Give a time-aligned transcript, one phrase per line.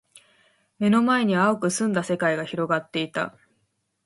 [0.79, 3.37] 目の前には蒼く澄んだ世界が広がっていた。